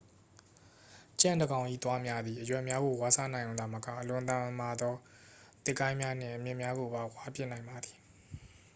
[1.21, 4.23] ကြံ့တစ်ကောင်၏သွားများသည် အရွက်များကို ဝါးစားနိုင်ရုံသာမက အလွန်
[4.59, 4.95] မာသော
[5.65, 7.95] သစ်ကိုင်းများနှင့် အမြစ်များကိုပင် ဝါးပစ်နိုင်ပါသည်